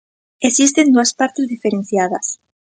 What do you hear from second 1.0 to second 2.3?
partes diferenciadas.